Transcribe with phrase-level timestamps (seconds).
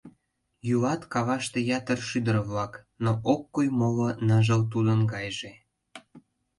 [0.67, 5.51] Йӱлат каваште ятыр шӱдыр-влак, Но ок кой моло ныжыл тудын гайже.